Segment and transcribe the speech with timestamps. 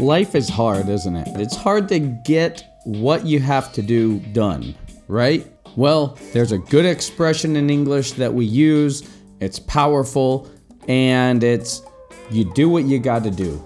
[0.00, 1.26] Life is hard, isn't it?
[1.40, 4.76] It's hard to get what you have to do done,
[5.08, 5.44] right?
[5.74, 9.02] Well, there's a good expression in English that we use.
[9.40, 10.48] It's powerful
[10.86, 11.82] and it's
[12.30, 13.62] you do what you got to do.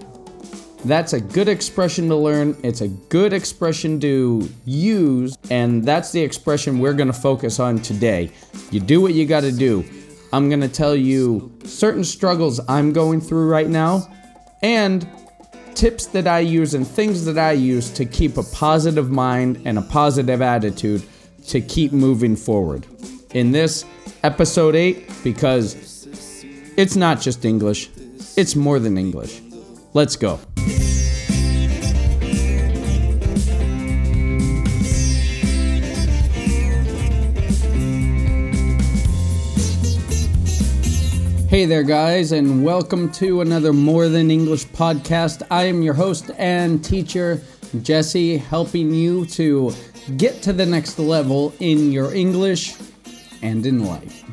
[0.86, 2.56] That's a good expression to learn.
[2.62, 7.78] It's a good expression to use, and that's the expression we're going to focus on
[7.78, 8.30] today.
[8.70, 9.84] You do what you got to do.
[10.32, 14.08] I'm going to tell you certain struggles I'm going through right now
[14.62, 15.06] and
[15.74, 19.78] tips that I use and things that I use to keep a positive mind and
[19.78, 21.02] a positive attitude
[21.48, 22.86] to keep moving forward.
[23.34, 23.84] In this
[24.22, 26.06] episode 8, because
[26.76, 27.90] it's not just English,
[28.36, 29.40] it's more than English.
[29.94, 30.38] Let's go.
[41.52, 45.46] Hey there, guys, and welcome to another More Than English podcast.
[45.50, 47.42] I am your host and teacher,
[47.82, 49.70] Jesse, helping you to
[50.16, 52.74] get to the next level in your English
[53.42, 54.24] and in life.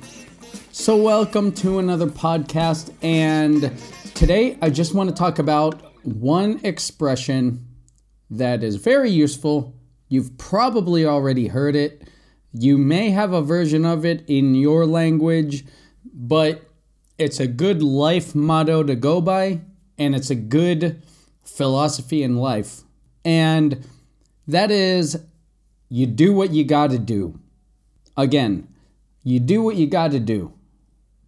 [0.71, 3.69] So, welcome to another podcast, and
[4.15, 7.67] today I just want to talk about one expression
[8.29, 9.77] that is very useful.
[10.07, 12.07] You've probably already heard it,
[12.53, 15.65] you may have a version of it in your language,
[16.13, 16.68] but
[17.19, 19.61] it's a good life motto to go by,
[19.97, 21.01] and it's a good
[21.43, 22.81] philosophy in life.
[23.25, 23.85] And
[24.47, 25.21] that is
[25.89, 27.39] you do what you got to do.
[28.15, 28.67] Again,
[29.23, 30.53] you do what you got to do.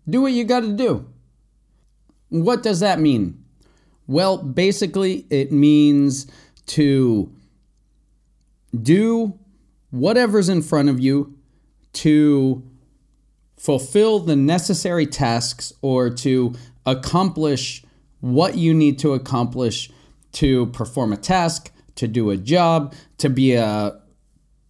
[0.10, 1.08] Do what you got to do.
[2.30, 3.44] What does that mean?
[4.08, 6.28] Well, basically, it means
[6.68, 7.32] to
[8.82, 9.38] do
[9.90, 11.38] whatever's in front of you
[11.94, 12.64] to
[13.62, 16.52] fulfill the necessary tasks or to
[16.84, 17.84] accomplish
[18.20, 19.92] what you need to accomplish
[20.32, 24.02] to perform a task, to do a job, to be a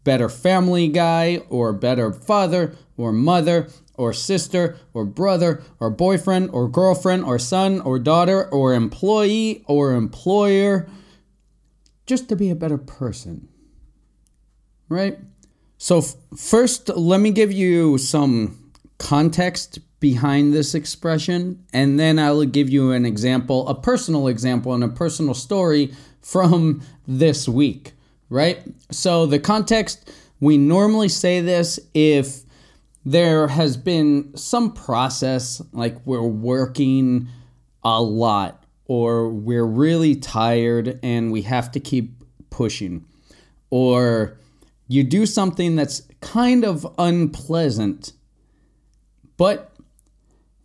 [0.03, 6.67] better family guy or better father or mother or sister or brother or boyfriend or
[6.67, 10.89] girlfriend or son or daughter or employee or employer,
[12.05, 13.47] just to be a better person.
[14.89, 15.17] Right?
[15.77, 18.60] So, f- first, let me give you some
[19.01, 24.83] context behind this expression, and then I'll give you an example, a personal example, and
[24.83, 25.91] a personal story
[26.21, 27.93] from this week,
[28.29, 28.61] right?
[28.91, 32.41] So, the context we normally say this if
[33.03, 37.27] there has been some process, like we're working
[37.83, 43.03] a lot, or we're really tired and we have to keep pushing,
[43.71, 44.37] or
[44.87, 48.13] you do something that's kind of unpleasant
[49.41, 49.71] but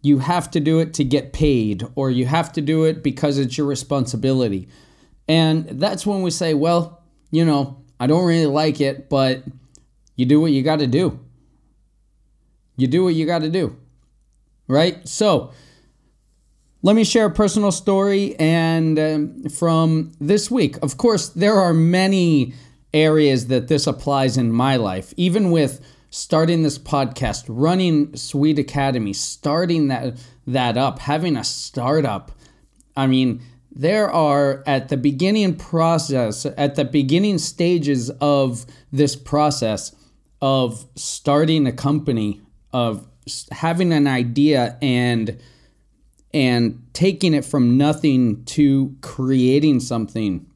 [0.02, 3.38] you have to do it to get paid or you have to do it because
[3.38, 4.68] it's your responsibility.
[5.26, 9.44] And that's when we say, well, you know, I don't really like it, but
[10.14, 11.18] you do what you got to do.
[12.76, 13.78] You do what you got to do.
[14.68, 15.08] Right?
[15.08, 15.52] So,
[16.82, 20.76] let me share a personal story and um, from this week.
[20.82, 22.52] Of course, there are many
[22.92, 25.80] areas that this applies in my life, even with
[26.10, 32.32] starting this podcast, running Sweet Academy, starting that that up, having a startup.
[32.96, 39.94] I mean, there are at the beginning process, at the beginning stages of this process
[40.40, 42.40] of starting a company,
[42.72, 43.06] of
[43.50, 45.38] having an idea and
[46.32, 50.46] and taking it from nothing to creating something.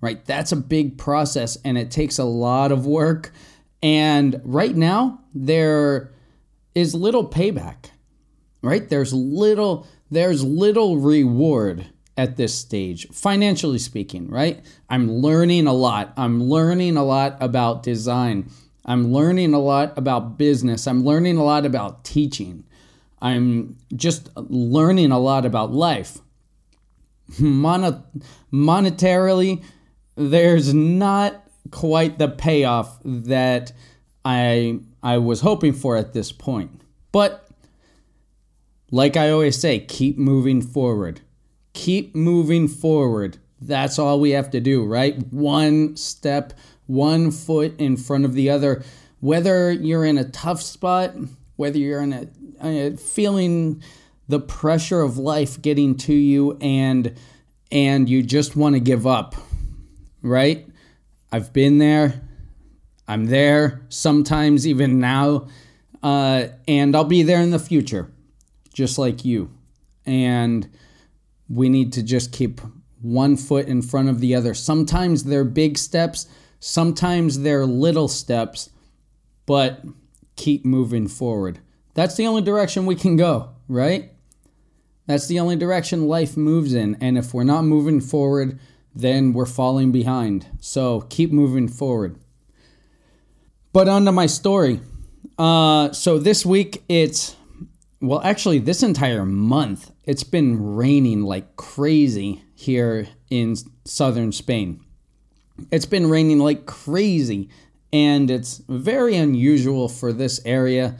[0.00, 0.24] Right?
[0.24, 3.32] That's a big process and it takes a lot of work
[3.82, 6.12] and right now, there
[6.74, 7.90] is little payback,
[8.62, 8.88] right?
[8.88, 14.64] There's little, there's little reward at this stage, financially speaking, right?
[14.90, 16.12] I'm learning a lot.
[16.16, 18.50] I'm learning a lot about design.
[18.84, 20.86] I'm learning a lot about business.
[20.86, 22.64] I'm learning a lot about teaching.
[23.20, 26.18] I'm just learning a lot about life.
[27.38, 28.02] Monet-
[28.52, 29.62] monetarily,
[30.16, 33.72] there's not quite the payoff that
[34.24, 36.82] I I was hoping for at this point.
[37.12, 37.48] But
[38.90, 41.20] like I always say, keep moving forward.
[41.72, 43.38] Keep moving forward.
[43.60, 45.16] That's all we have to do, right?
[45.32, 46.52] One step,
[46.86, 48.82] one foot in front of the other.
[49.20, 51.14] Whether you're in a tough spot,
[51.56, 52.28] whether you're in a,
[52.66, 53.82] a feeling
[54.28, 57.14] the pressure of life getting to you and
[57.70, 59.34] and you just want to give up,
[60.22, 60.67] right?
[61.30, 62.22] I've been there.
[63.06, 65.48] I'm there sometimes, even now.
[66.02, 68.10] Uh, and I'll be there in the future,
[68.72, 69.50] just like you.
[70.06, 70.68] And
[71.48, 72.60] we need to just keep
[73.00, 74.54] one foot in front of the other.
[74.54, 76.26] Sometimes they're big steps,
[76.60, 78.70] sometimes they're little steps,
[79.46, 79.82] but
[80.36, 81.60] keep moving forward.
[81.94, 84.12] That's the only direction we can go, right?
[85.06, 86.96] That's the only direction life moves in.
[87.00, 88.58] And if we're not moving forward,
[88.98, 90.46] then we're falling behind.
[90.60, 92.18] So keep moving forward.
[93.72, 94.80] But on to my story.
[95.38, 97.36] Uh, so this week it's,
[98.00, 103.54] well, actually, this entire month, it's been raining like crazy here in
[103.84, 104.84] southern Spain.
[105.70, 107.50] It's been raining like crazy,
[107.92, 110.96] and it's very unusual for this area,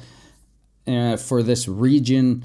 [0.87, 2.45] uh, for this region.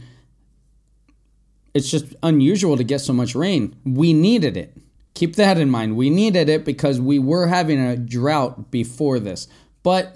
[1.74, 3.76] It's just unusual to get so much rain.
[3.84, 4.78] We needed it.
[5.14, 5.96] Keep that in mind.
[5.96, 9.48] We needed it because we were having a drought before this.
[9.84, 10.16] But,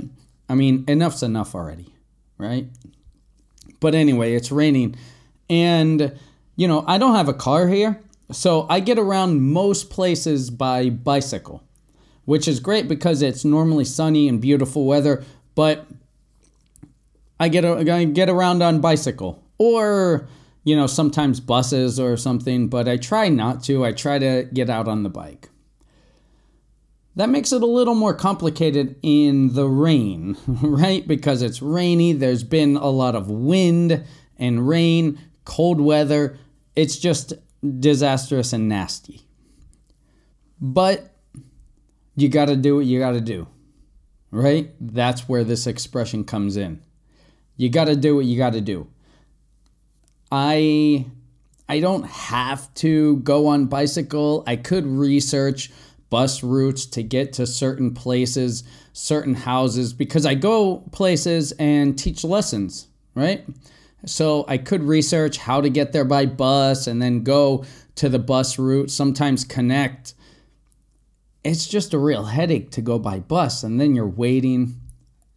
[0.50, 1.94] I mean, enough's enough already,
[2.38, 2.68] right?
[3.80, 4.96] But anyway, it's raining.
[5.50, 6.18] And,
[6.56, 8.02] you know, I don't have a car here.
[8.32, 11.64] So I get around most places by bicycle,
[12.26, 15.24] which is great because it's normally sunny and beautiful weather.
[15.54, 15.86] But
[17.40, 20.28] I get, a, I get around on bicycle or,
[20.68, 22.68] you know, sometimes buses or something.
[22.68, 23.86] But I try not to.
[23.86, 25.48] I try to get out on the bike.
[27.16, 31.08] That makes it a little more complicated in the rain, right?
[31.08, 34.04] Because it's rainy, there's been a lot of wind
[34.38, 36.38] and rain, cold weather.
[36.76, 37.32] It's just
[37.80, 39.22] disastrous and nasty.
[40.60, 41.16] But
[42.18, 43.48] you got to do what you got to do,
[44.32, 44.74] right?
[44.82, 46.82] That's where this expression comes in.
[47.56, 48.90] You got to do what you got to do.
[50.32, 51.06] I
[51.70, 54.44] I don't have to go on bicycle.
[54.48, 55.72] I could research
[56.10, 58.64] bus routes to get to certain places,
[58.94, 63.46] certain houses, because I go places and teach lessons, right?
[64.06, 67.66] So I could research how to get there by bus and then go
[67.96, 70.14] to the bus route, sometimes connect.
[71.44, 74.80] It's just a real headache to go by bus and then you're waiting.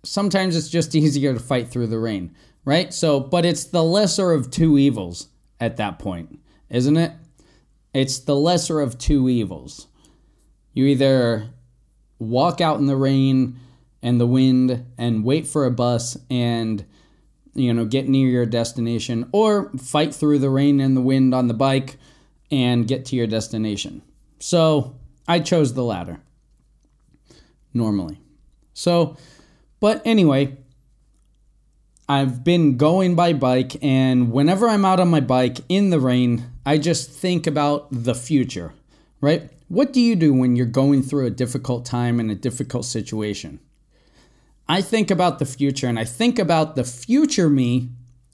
[0.04, 2.34] Sometimes it's just easier to fight through the rain,
[2.64, 2.92] right?
[2.92, 5.28] So, but it's the lesser of two evils
[5.58, 7.12] at that point, isn't it?
[7.92, 9.86] It's the lesser of two evils.
[10.72, 11.48] You either
[12.18, 13.58] walk out in the rain
[14.02, 16.84] and the wind and wait for a bus and
[17.54, 21.48] you know get near your destination or fight through the rain and the wind on
[21.48, 21.96] the bike
[22.50, 24.02] and get to your destination.
[24.38, 24.96] So,
[25.26, 26.20] I chose the latter
[27.74, 28.18] normally.
[28.72, 29.16] So,
[29.78, 30.56] but anyway,
[32.10, 36.44] I've been going by bike, and whenever I'm out on my bike in the rain,
[36.66, 38.72] I just think about the future,
[39.20, 39.48] right?
[39.68, 43.60] What do you do when you're going through a difficult time and a difficult situation?
[44.68, 47.90] I think about the future and I think about the future me,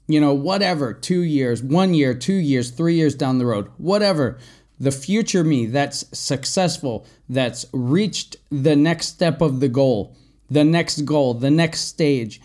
[0.07, 4.39] you know, whatever, two years, one year, two years, three years down the road, whatever.
[4.79, 10.17] The future me that's successful, that's reached the next step of the goal,
[10.49, 12.41] the next goal, the next stage.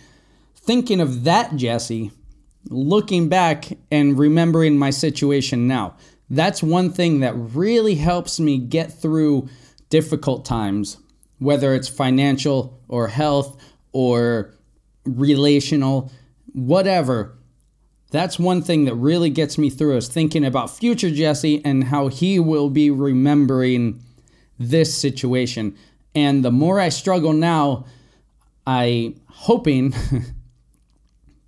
[0.63, 2.13] Thinking of that, Jesse,
[2.69, 5.97] looking back and remembering my situation now
[6.33, 9.51] that's one thing that really helps me get through
[9.91, 10.97] difficult times,
[11.39, 13.63] whether it's financial or health
[13.93, 14.55] or
[15.05, 16.11] relational,
[16.55, 17.37] whatever.
[18.13, 22.09] That's one thing that really gets me through is thinking about future Jesse and how
[22.09, 24.03] he will be remembering
[24.59, 25.77] this situation.
[26.15, 27.85] And the more I struggle now,
[28.67, 29.95] I hoping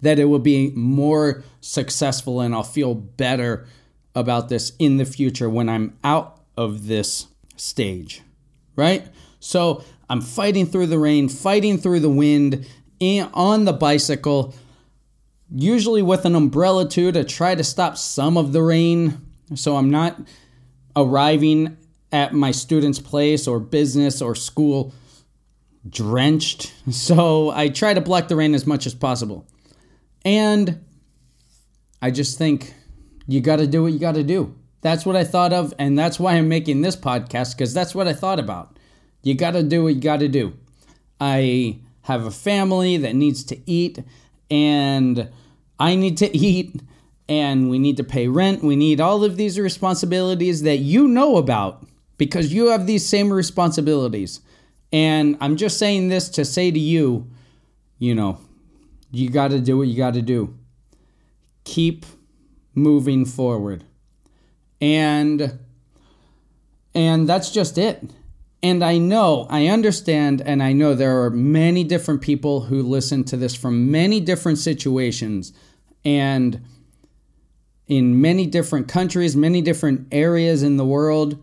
[0.05, 3.67] that it will be more successful and I'll feel better
[4.15, 8.23] about this in the future when I'm out of this stage,
[8.77, 9.07] right?
[9.41, 12.67] So I'm fighting through the rain, fighting through the wind
[13.01, 14.55] eh, on the bicycle,
[15.51, 19.21] usually with an umbrella too to try to stop some of the rain.
[19.55, 20.21] So I'm not
[20.95, 21.77] arriving
[22.13, 24.95] at my student's place or business or school
[25.89, 26.73] drenched.
[26.91, 29.47] So I try to block the rain as much as possible.
[30.25, 30.85] And
[32.01, 32.75] I just think
[33.27, 34.55] you got to do what you got to do.
[34.81, 38.07] That's what I thought of, and that's why I'm making this podcast because that's what
[38.07, 38.79] I thought about.
[39.23, 40.55] You got to do what you got to do.
[41.19, 43.99] I have a family that needs to eat,
[44.51, 45.31] and
[45.79, 46.83] I need to eat,
[47.29, 48.63] and we need to pay rent.
[48.63, 51.87] We need all of these responsibilities that you know about
[52.19, 54.41] because you have these same responsibilities.
[54.93, 57.31] And I'm just saying this to say to you,
[57.99, 58.39] you know,
[59.15, 60.57] you got to do what you got to do.
[61.65, 62.05] Keep
[62.75, 63.85] moving forward.
[64.81, 65.59] And
[66.95, 68.11] and that's just it.
[68.63, 73.25] And I know, I understand, and I know there are many different people who listen
[73.25, 75.53] to this from many different situations
[76.05, 76.63] and
[77.87, 81.43] in many different countries, many different areas in the world.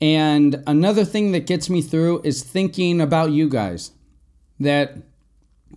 [0.00, 3.92] And another thing that gets me through is thinking about you guys.
[4.60, 4.98] That,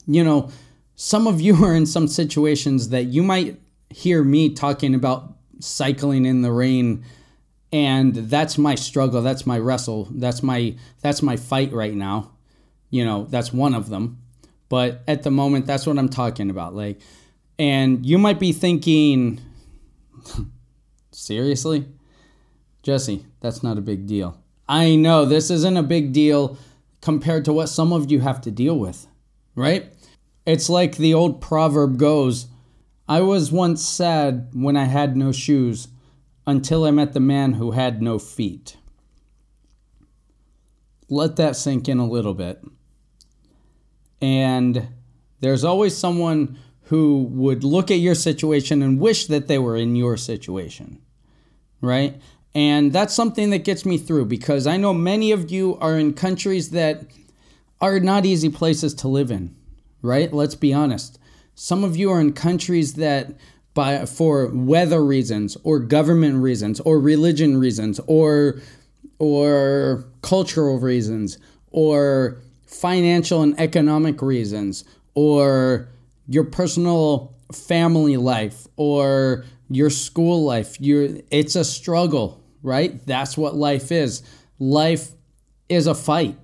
[0.06, 0.50] you know,
[0.96, 3.60] some of you are in some situations that you might
[3.90, 7.04] hear me talking about cycling in the rain
[7.72, 12.32] and that's my struggle that's my wrestle that's my that's my fight right now.
[12.90, 14.22] You know that's one of them.
[14.70, 17.00] But at the moment that's what i'm talking about like
[17.58, 19.40] and you might be thinking
[21.12, 21.86] seriously?
[22.84, 24.38] Jesse that's not a big deal.
[24.68, 26.58] I know this isn't a big deal
[27.02, 29.08] compared to what some of you have to deal with
[29.56, 29.92] right
[30.46, 32.48] it's like the old proverb goes
[33.08, 35.90] I was once sad when I had no shoes
[36.48, 38.78] until I met the man who had no feet.
[41.08, 42.64] Let that sink in a little bit.
[44.22, 44.88] And
[45.40, 49.96] there's always someone who would look at your situation and wish that they were in
[49.96, 51.00] your situation,
[51.82, 52.20] right?
[52.56, 56.14] And that's something that gets me through because I know many of you are in
[56.14, 57.04] countries that
[57.82, 59.56] are not easy places to live in,
[60.06, 60.32] right?
[60.32, 61.20] Let's be honest.
[61.56, 63.34] Some of you are in countries that
[63.74, 68.60] by for weather reasons or government reasons or religion reasons or
[69.20, 71.38] or cultural reasons
[71.72, 74.84] or financial and economic reasons
[75.14, 75.88] or
[76.28, 83.56] your personal family life or your school life you it's a struggle right that's what
[83.56, 84.24] life is
[84.58, 85.12] life
[85.70, 86.38] is a fight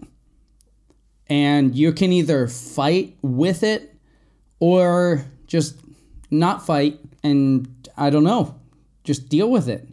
[1.32, 3.96] and you can either fight with it
[4.60, 5.80] or just
[6.30, 8.60] not fight and I don't know,
[9.06, 9.88] just deal with it.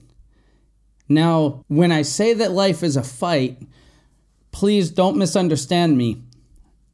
[1.09, 3.62] Now, when I say that life is a fight,
[4.50, 6.23] please don't misunderstand me.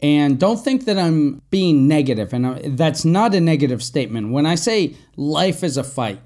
[0.02, 4.30] And don't think that I'm being negative, and uh, that's not a negative statement.
[4.30, 6.20] When I say life is a fight,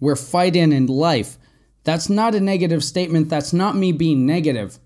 [0.00, 1.38] we're fighting in life,
[1.84, 3.28] that's not a negative statement.
[3.28, 4.80] That's not me being negative.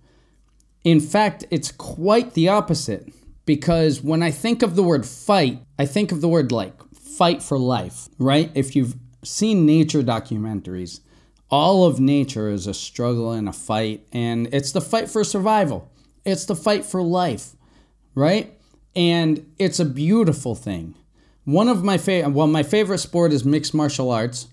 [0.84, 3.10] In fact, it's quite the opposite
[3.46, 7.42] because when I think of the word fight, I think of the word like fight
[7.42, 8.50] for life, right?
[8.54, 11.00] If you've seen nature documentaries,
[11.50, 15.90] all of nature is a struggle and a fight, and it's the fight for survival.
[16.24, 17.54] It's the fight for life,
[18.14, 18.58] right?
[18.96, 20.94] And it's a beautiful thing.
[21.44, 24.48] One of my favorite, well, my favorite sport is mixed martial arts,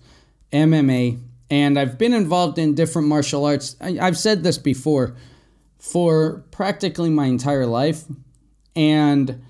[0.52, 1.20] MMA,
[1.50, 3.76] and I've been involved in different martial arts.
[3.82, 5.16] I, I've said this before
[5.82, 8.06] for practically my entire life
[8.76, 9.44] and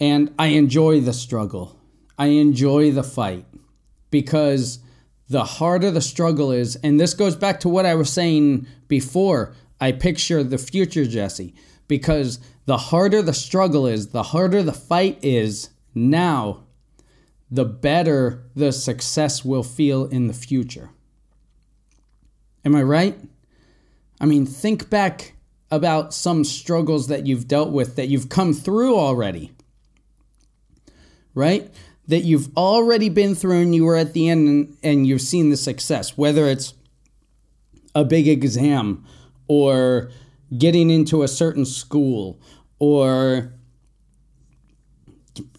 [0.00, 1.78] and I enjoy the struggle.
[2.18, 3.44] I enjoy the fight
[4.10, 4.80] because
[5.28, 9.54] the harder the struggle is, and this goes back to what I was saying before.
[9.80, 11.54] I picture the future Jesse
[11.86, 16.64] because the harder the struggle is, the harder the fight is now,
[17.50, 20.90] the better the success will feel in the future.
[22.64, 23.18] Am I right?
[24.20, 25.34] I mean, think back
[25.70, 29.52] about some struggles that you've dealt with that you've come through already,
[31.34, 31.72] right?
[32.08, 35.50] That you've already been through and you were at the end and, and you've seen
[35.50, 36.74] the success, whether it's
[37.94, 39.04] a big exam
[39.48, 40.10] or
[40.56, 42.40] getting into a certain school
[42.78, 43.52] or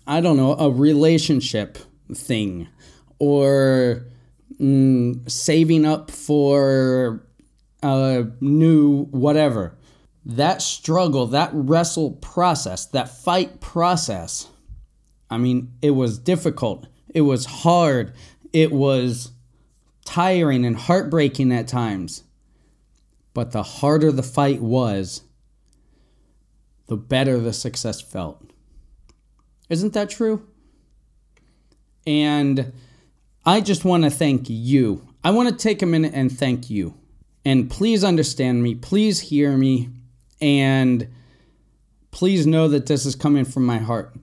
[0.06, 1.78] I don't know, a relationship
[2.14, 2.68] thing
[3.20, 4.06] or
[4.60, 7.24] mm, saving up for
[7.84, 9.78] a new whatever
[10.26, 14.48] that struggle, that wrestle process, that fight process,
[15.30, 16.88] I mean, it was difficult.
[17.14, 18.14] It was hard.
[18.54, 19.32] It was
[20.06, 22.24] tiring and heartbreaking at times.
[23.34, 25.24] But the harder the fight was,
[26.88, 28.52] the better the success felt.
[29.70, 30.46] Isn't that true?
[32.06, 32.74] And
[33.46, 35.08] I just want to thank you.
[35.24, 36.96] I want to take a minute and thank you.
[37.44, 38.76] And please understand me.
[38.76, 39.90] Please hear me.
[40.40, 41.08] And
[42.12, 44.16] please know that this is coming from my heart.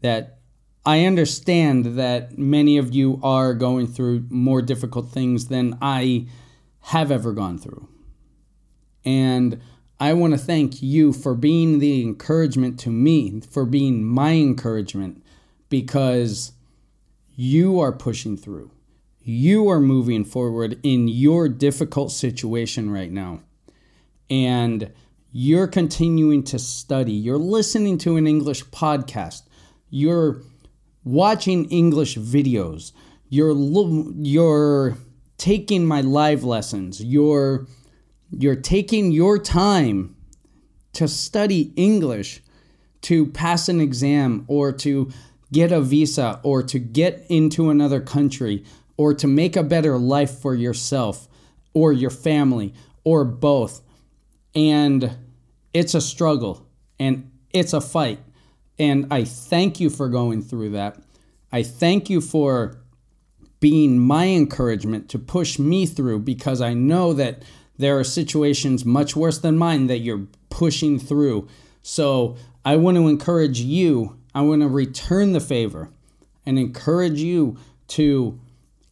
[0.00, 0.38] That
[0.86, 6.26] I understand that many of you are going through more difficult things than I
[6.80, 7.88] have ever gone through.
[9.04, 9.60] And
[9.98, 15.24] I want to thank you for being the encouragement to me, for being my encouragement,
[15.68, 16.52] because
[17.34, 18.70] you are pushing through.
[19.26, 23.40] You are moving forward in your difficult situation right now.
[24.28, 24.92] And
[25.32, 29.44] you're continuing to study, you're listening to an English podcast,
[29.88, 30.42] you're
[31.04, 32.92] watching English videos,
[33.30, 33.54] you're
[34.16, 34.98] you're
[35.38, 37.66] taking my live lessons, you're
[38.30, 40.16] you're taking your time
[40.92, 42.42] to study English
[43.02, 45.10] to pass an exam or to
[45.50, 48.64] get a visa or to get into another country
[48.96, 51.28] or to make a better life for yourself
[51.72, 52.72] or your family
[53.02, 53.82] or both.
[54.54, 55.16] And
[55.72, 56.66] it's a struggle
[56.98, 58.20] and it's a fight.
[58.78, 60.98] And I thank you for going through that.
[61.52, 62.78] I thank you for
[63.60, 67.42] being my encouragement to push me through because I know that
[67.78, 71.48] there are situations much worse than mine that you're pushing through.
[71.82, 75.90] So I want to encourage you, I want to return the favor
[76.46, 77.56] and encourage you
[77.88, 78.38] to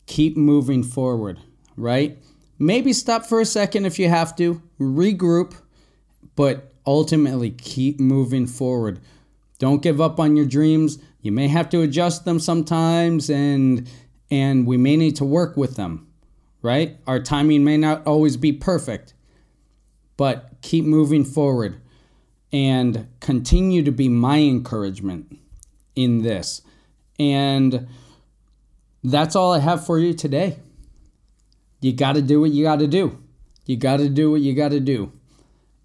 [0.06, 1.38] keep moving forward,
[1.76, 2.18] right?
[2.58, 5.54] Maybe stop for a second if you have to, regroup,
[6.36, 9.00] but ultimately keep moving forward.
[9.58, 10.98] Don't give up on your dreams.
[11.20, 13.88] You may have to adjust them sometimes and
[14.30, 16.06] and we may need to work with them,
[16.62, 16.96] right?
[17.06, 19.12] Our timing may not always be perfect,
[20.16, 21.80] but keep moving forward
[22.50, 25.38] and continue to be my encouragement
[25.94, 26.62] in this.
[27.18, 27.88] And
[29.04, 30.58] that's all I have for you today.
[31.80, 33.18] You got to do what you got to do.
[33.66, 35.12] You got to do what you got to do.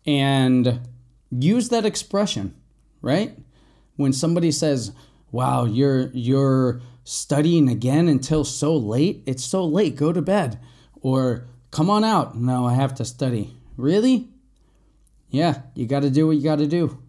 [0.06, 0.82] And
[1.32, 2.56] use that expression,
[3.02, 3.38] right?
[3.96, 4.92] When somebody says,
[5.32, 9.24] "Wow, you're you're studying again until so late?
[9.26, 9.96] It's so late.
[9.96, 10.60] Go to bed."
[11.02, 13.58] Or, "Come on out." No, I have to study.
[13.76, 14.30] Really?
[15.30, 17.00] Yeah, you got to do what you got to do.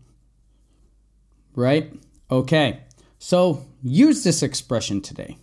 [1.54, 1.92] Right?
[2.30, 2.80] Okay.
[3.18, 5.38] So, use this expression today.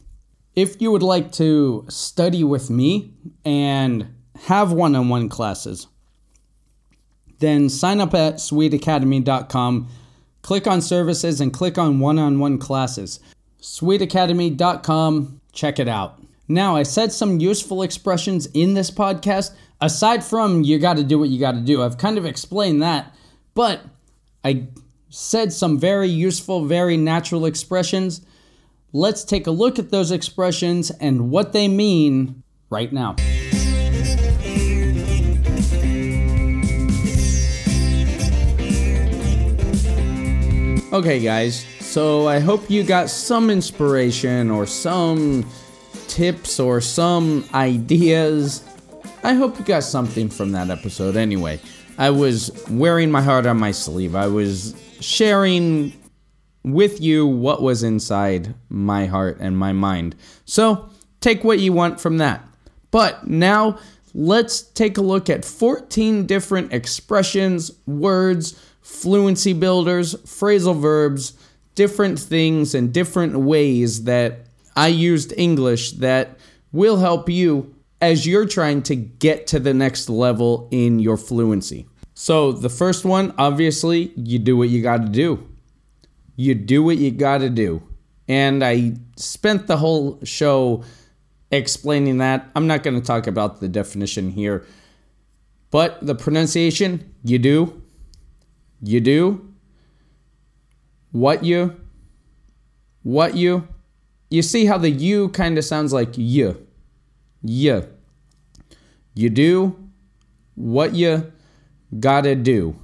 [0.56, 5.88] If you would like to study with me and have one on one classes,
[7.40, 9.90] then sign up at sweetacademy.com,
[10.42, 13.20] click on services, and click on one on one classes.
[13.62, 16.22] Sweetacademy.com, check it out.
[16.48, 19.54] Now, I said some useful expressions in this podcast.
[19.82, 22.82] Aside from you got to do what you got to do, I've kind of explained
[22.82, 23.14] that,
[23.56, 23.82] but
[24.46, 24.68] I
[25.10, 28.22] said some very useful, very natural expressions
[28.98, 33.18] Let's take a look at those expressions and what they mean right now.
[40.94, 45.46] Okay, guys, so I hope you got some inspiration or some
[46.08, 48.64] tips or some ideas.
[49.24, 51.60] I hope you got something from that episode anyway.
[51.98, 54.16] I was wearing my heart on my sleeve.
[54.16, 55.92] I was sharing
[56.66, 60.16] with you what was inside my heart and my mind.
[60.46, 60.90] So
[61.22, 62.44] take what you want from that.
[62.90, 63.78] But now
[64.16, 71.34] let's take a look at 14 different expressions, words, fluency builders, phrasal verbs,
[71.76, 76.40] different things, and different ways that I used English that
[76.72, 81.86] will help you as you're trying to get to the next level in your fluency.
[82.14, 85.48] So, the first one, obviously, you do what you got to do.
[86.36, 87.82] You do what you got to do.
[88.28, 90.84] And I spent the whole show
[91.52, 92.50] explaining that.
[92.56, 94.66] I'm not going to talk about the definition here.
[95.72, 97.82] But the pronunciation, you do.
[98.82, 99.54] You do.
[101.12, 101.80] What you.
[103.04, 103.68] What you.
[104.30, 106.66] You see how the you kind of sounds like you.
[107.42, 107.88] You.
[109.14, 109.90] You do
[110.56, 111.32] what you
[112.00, 112.76] gotta do.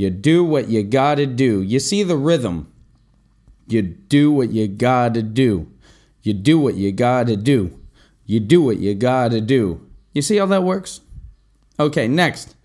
[0.00, 1.60] You do what you gotta do.
[1.60, 2.72] You see the rhythm.
[3.68, 5.70] You do what you gotta do.
[6.22, 7.78] You do what you gotta do.
[8.24, 9.86] You do what you gotta do.
[10.14, 11.02] You see how that works?
[11.78, 12.56] Okay, next.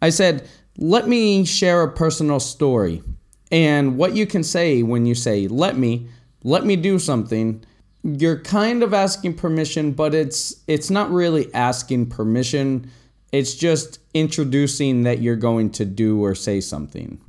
[0.00, 3.02] I said, let me share a personal story.
[3.50, 6.06] And what you can say when you say, let me,
[6.44, 7.64] let me do something,
[8.04, 12.88] you're kind of asking permission, but it's it's not really asking permission
[13.34, 17.20] it's just introducing that you're going to do or say something.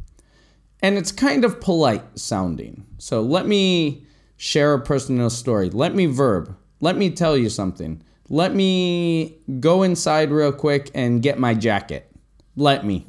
[0.83, 2.85] And it's kind of polite sounding.
[2.99, 4.05] So let me
[4.37, 5.71] share a personal story.
[5.71, 6.55] Let me verb.
[6.79, 8.03] Let me tell you something.
[8.29, 12.11] Let me go inside real quick and get my jacket.
[12.55, 13.07] Let me.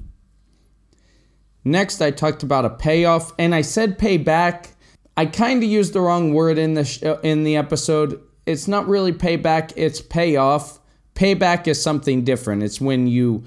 [1.65, 4.73] Next, I talked about a payoff, and I said payback.
[5.17, 8.23] I kind of used the wrong word in the sh- uh, in the episode.
[8.47, 10.79] It's not really payback; it's payoff.
[11.17, 12.63] Payback is something different.
[12.63, 13.43] It's when you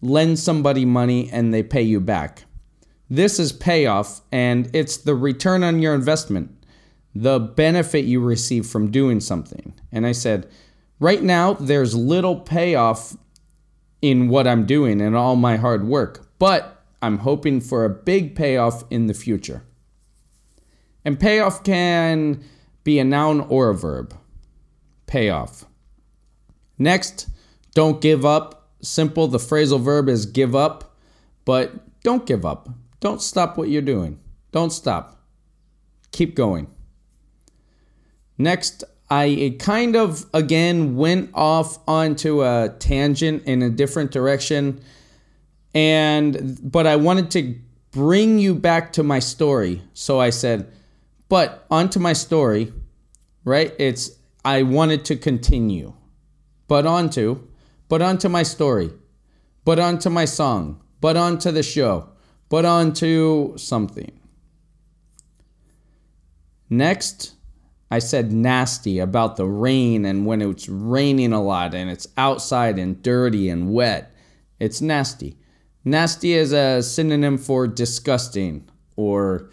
[0.00, 2.44] lend somebody money and they pay you back.
[3.08, 6.50] This is payoff, and it's the return on your investment,
[7.14, 9.74] the benefit you receive from doing something.
[9.92, 10.48] And I said,
[10.98, 13.14] right now, there's little payoff
[14.00, 18.34] in what I'm doing and all my hard work, but I'm hoping for a big
[18.34, 19.62] payoff in the future.
[21.04, 22.42] And payoff can
[22.82, 24.16] be a noun or a verb.
[25.06, 25.66] Payoff.
[26.82, 27.28] Next,
[27.74, 28.70] don't give up.
[28.82, 30.96] Simple, the phrasal verb is give up,
[31.44, 32.68] but don't give up.
[32.98, 34.18] Don't stop what you're doing.
[34.50, 35.24] Don't stop.
[36.10, 36.66] Keep going.
[38.36, 44.80] Next, I kind of again went off onto a tangent in a different direction
[45.74, 47.54] and but I wanted to
[47.92, 49.82] bring you back to my story.
[49.94, 50.72] So I said,
[51.28, 52.72] but onto my story,
[53.44, 53.72] right?
[53.78, 54.10] It's
[54.44, 55.92] I wanted to continue.
[56.68, 57.46] But onto,
[57.88, 58.90] but onto my story.
[59.64, 60.82] But onto my song.
[61.00, 62.08] But onto the show.
[62.48, 64.12] But onto something.
[66.70, 67.34] Next,
[67.90, 72.78] I said nasty about the rain and when it's raining a lot and it's outside
[72.78, 74.14] and dirty and wet.
[74.58, 75.36] It's nasty.
[75.84, 79.50] Nasty is a synonym for disgusting or,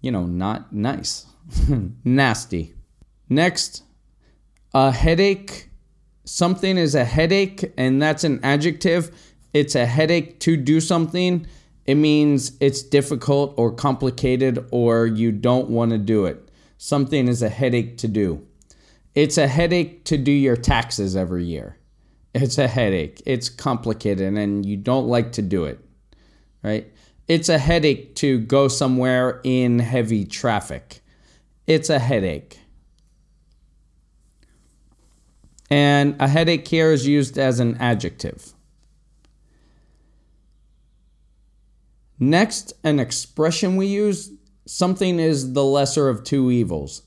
[0.00, 1.26] you know, not nice.
[2.04, 2.74] nasty.
[3.28, 3.84] Next,
[4.74, 5.70] a headache.
[6.26, 9.16] Something is a headache, and that's an adjective.
[9.54, 11.46] It's a headache to do something.
[11.86, 16.50] It means it's difficult or complicated or you don't want to do it.
[16.78, 18.44] Something is a headache to do.
[19.14, 21.78] It's a headache to do your taxes every year.
[22.34, 23.22] It's a headache.
[23.24, 25.78] It's complicated and you don't like to do it,
[26.62, 26.92] right?
[27.28, 31.00] It's a headache to go somewhere in heavy traffic.
[31.66, 32.58] It's a headache.
[35.70, 38.52] And a headache here is used as an adjective.
[42.18, 44.30] Next, an expression we use
[44.66, 47.02] something is the lesser of two evils.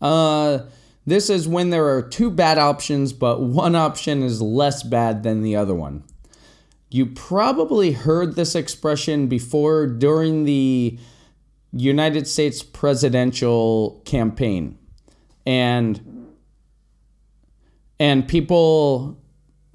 [0.00, 0.60] Uh,
[1.06, 5.42] this is when there are two bad options, but one option is less bad than
[5.42, 6.04] the other one.
[6.90, 10.98] You probably heard this expression before during the
[11.72, 14.78] United States presidential campaign.
[15.44, 16.15] And
[17.98, 19.18] and people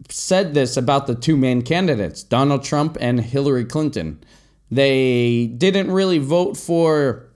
[0.10, 4.24] said this about the two main candidates, Donald Trump and Hillary Clinton.
[4.70, 7.30] They didn't really vote for,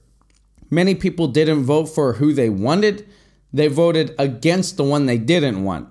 [0.70, 3.08] many people didn't vote for who they wanted.
[3.52, 5.90] They voted against the one they didn't want.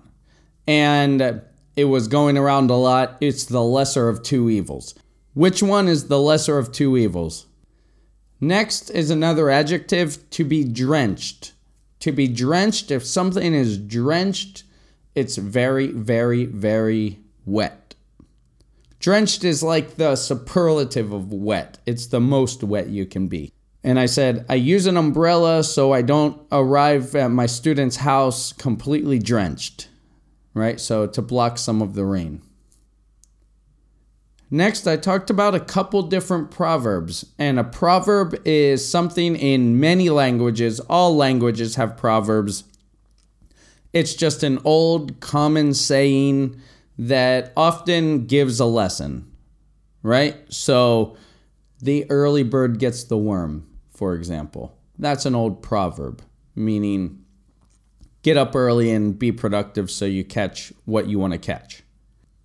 [0.66, 1.42] And
[1.76, 3.16] it was going around a lot.
[3.20, 4.94] It's the lesser of two evils.
[5.34, 7.46] Which one is the lesser of two evils?
[8.40, 11.52] Next is another adjective to be drenched.
[12.00, 14.63] To be drenched, if something is drenched,
[15.14, 17.94] it's very, very, very wet.
[18.98, 21.78] Drenched is like the superlative of wet.
[21.86, 23.52] It's the most wet you can be.
[23.82, 28.54] And I said, I use an umbrella so I don't arrive at my student's house
[28.54, 29.88] completely drenched,
[30.54, 30.80] right?
[30.80, 32.40] So to block some of the rain.
[34.50, 37.26] Next, I talked about a couple different proverbs.
[37.38, 40.80] And a proverb is something in many languages.
[40.80, 42.64] All languages have proverbs.
[43.94, 46.60] It's just an old common saying
[46.98, 49.32] that often gives a lesson,
[50.02, 50.36] right?
[50.52, 51.16] So
[51.80, 54.76] the early bird gets the worm, for example.
[54.98, 56.22] That's an old proverb,
[56.56, 57.24] meaning
[58.22, 61.84] get up early and be productive so you catch what you want to catch.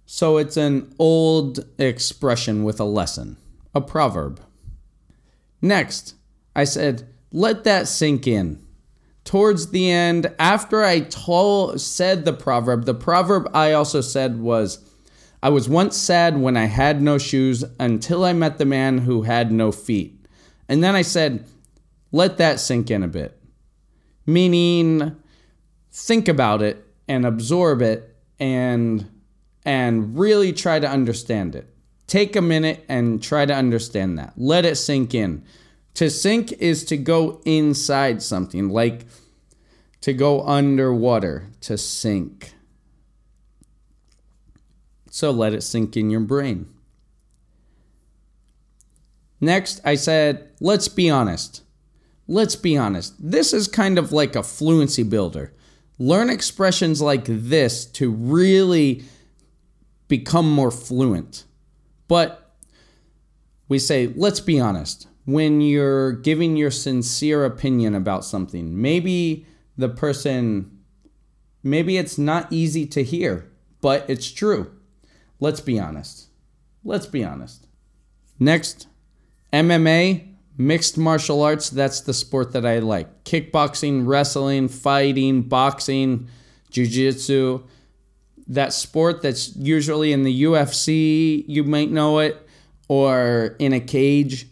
[0.05, 3.37] So it's an old expression with a lesson,
[3.73, 4.39] a proverb.
[5.63, 6.13] Next,
[6.55, 8.63] I said, let that sink in
[9.29, 14.83] towards the end, after I told said the proverb, the proverb I also said was,
[15.43, 19.21] I was once sad when I had no shoes until I met the man who
[19.21, 20.25] had no feet.
[20.67, 21.45] And then I said,
[22.11, 23.39] let that sink in a bit.
[24.25, 25.15] Meaning,
[25.91, 29.07] think about it and absorb it and
[29.63, 31.71] and really try to understand it.
[32.07, 34.33] Take a minute and try to understand that.
[34.37, 35.43] Let it sink in.
[35.99, 39.05] To sink is to go inside something, like
[39.99, 42.53] to go underwater, to sink.
[45.11, 46.67] So let it sink in your brain.
[49.41, 51.63] Next, I said, let's be honest.
[52.29, 53.15] Let's be honest.
[53.19, 55.53] This is kind of like a fluency builder.
[55.97, 59.03] Learn expressions like this to really
[60.07, 61.43] become more fluent.
[62.07, 62.55] But
[63.67, 68.81] we say, let's be honest when you're giving your sincere opinion about something.
[68.81, 69.45] Maybe
[69.77, 70.79] the person,
[71.61, 74.71] maybe it's not easy to hear, but it's true.
[75.39, 76.29] Let's be honest.
[76.83, 77.67] Let's be honest.
[78.39, 78.87] Next,
[79.53, 81.69] MMA, mixed martial arts.
[81.69, 83.23] That's the sport that I like.
[83.23, 86.27] Kickboxing, wrestling, fighting, boxing,
[86.71, 87.63] jiu jitsu.
[88.47, 92.47] That sport that's usually in the UFC, you might know it,
[92.87, 94.47] or in a cage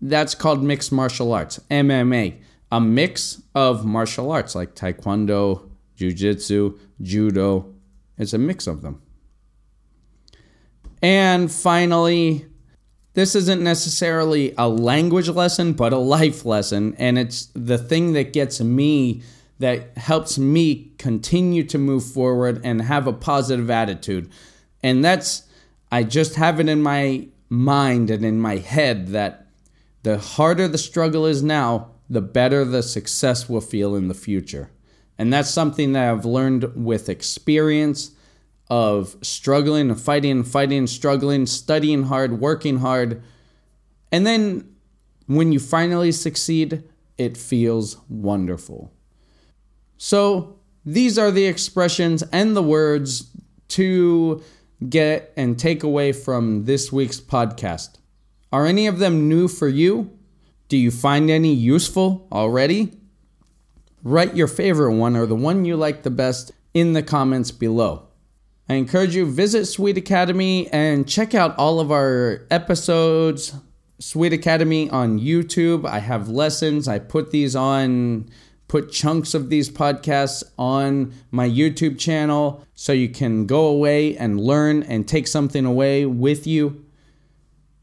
[0.00, 2.40] that's called mixed martial arts, MMA.
[2.72, 7.72] A mix of martial arts like taekwondo, jiu-jitsu, judo.
[8.18, 9.00] It's a mix of them.
[11.02, 12.46] And finally,
[13.14, 16.94] this isn't necessarily a language lesson, but a life lesson.
[16.98, 19.22] And it's the thing that gets me
[19.58, 24.30] that helps me continue to move forward and have a positive attitude.
[24.82, 25.44] And that's,
[25.90, 29.45] I just have it in my mind and in my head that
[30.06, 34.70] the harder the struggle is now, the better the success will feel in the future.
[35.18, 38.12] And that's something that I've learned with experience
[38.70, 43.20] of struggling and fighting and fighting and struggling, studying hard, working hard.
[44.12, 44.76] And then
[45.26, 46.84] when you finally succeed,
[47.18, 48.92] it feels wonderful.
[49.96, 53.28] So, these are the expressions and the words
[53.70, 54.40] to
[54.88, 57.98] get and take away from this week's podcast.
[58.56, 60.16] Are any of them new for you?
[60.68, 62.98] Do you find any useful already?
[64.02, 68.08] Write your favorite one or the one you like the best in the comments below.
[68.66, 73.52] I encourage you visit Sweet Academy and check out all of our episodes.
[73.98, 75.86] Sweet Academy on YouTube.
[75.86, 76.88] I have lessons.
[76.88, 78.30] I put these on
[78.68, 84.40] put chunks of these podcasts on my YouTube channel so you can go away and
[84.40, 86.85] learn and take something away with you.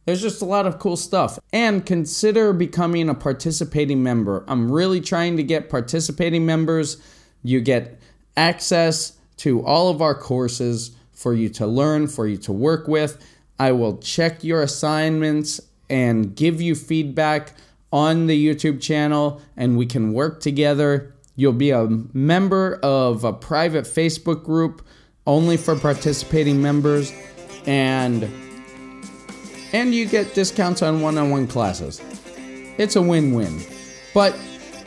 [0.06, 1.40] There's just a lot of cool stuff.
[1.52, 4.44] And consider becoming a participating member.
[4.48, 7.02] I'm really trying to get participating members.
[7.42, 8.00] You get
[8.36, 13.24] access to all of our courses for you to learn, for you to work with.
[13.60, 17.54] I will check your assignments and give you feedback
[17.92, 21.14] on the YouTube channel and we can work together.
[21.36, 24.86] You'll be a member of a private Facebook group
[25.26, 27.14] only for participating members
[27.66, 28.30] and
[29.74, 32.02] and you get discounts on one-on-one classes.
[32.78, 33.60] It's a win-win.
[34.14, 34.40] But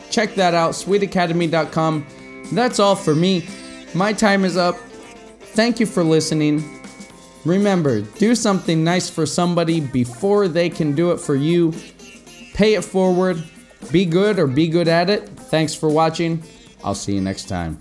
[0.09, 2.05] check that out sweetacademy.com.
[2.53, 3.47] That's all for me.
[3.93, 4.77] My time is up.
[5.39, 6.63] Thank you for listening.
[7.45, 11.73] Remember, do something nice for somebody before they can do it for you.
[12.53, 13.43] Pay it forward.
[13.91, 15.29] Be good or be good at it.
[15.29, 16.43] Thanks for watching.
[16.83, 17.79] I'll see you next time.